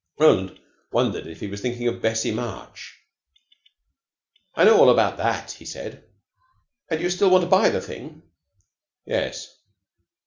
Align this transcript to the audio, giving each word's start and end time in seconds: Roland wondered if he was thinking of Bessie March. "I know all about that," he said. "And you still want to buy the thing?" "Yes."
Roland 0.19 0.59
wondered 0.91 1.27
if 1.27 1.39
he 1.39 1.45
was 1.45 1.61
thinking 1.61 1.87
of 1.87 2.01
Bessie 2.01 2.31
March. 2.31 2.97
"I 4.55 4.63
know 4.63 4.79
all 4.79 4.89
about 4.89 5.17
that," 5.17 5.51
he 5.51 5.65
said. 5.65 6.03
"And 6.89 6.99
you 6.99 7.11
still 7.11 7.29
want 7.29 7.43
to 7.43 7.47
buy 7.47 7.69
the 7.69 7.81
thing?" 7.81 8.23
"Yes." 9.05 9.55